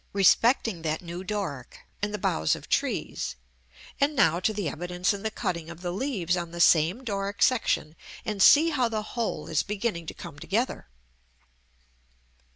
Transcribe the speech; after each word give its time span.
respecting 0.13 0.81
that 0.81 1.03
new 1.03 1.23
Doric, 1.23 1.77
and 2.01 2.11
the 2.11 2.17
boughs 2.17 2.55
of 2.55 2.67
trees; 2.67 3.35
and 3.99 4.15
now 4.15 4.39
to 4.39 4.51
the 4.51 4.67
evidence 4.67 5.13
in 5.13 5.21
the 5.21 5.29
cutting 5.29 5.69
of 5.69 5.81
the 5.81 5.91
leaves 5.91 6.35
on 6.35 6.49
the 6.49 6.59
same 6.59 7.03
Doric 7.03 7.43
section, 7.43 7.95
and 8.25 8.41
see 8.41 8.71
how 8.71 8.89
the 8.89 9.03
whole 9.13 9.47
is 9.47 9.61
beginning 9.61 10.07
to 10.07 10.15
come 10.15 10.39
together. 10.39 10.87